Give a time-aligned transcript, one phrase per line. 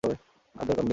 [0.03, 0.89] আর দরকার নেই।